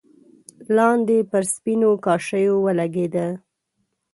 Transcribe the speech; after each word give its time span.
لاندې 0.75 1.17
پر 1.31 1.43
سپينو 1.53 1.91
کاشيو 2.05 2.55
ولګېده. 2.65 3.27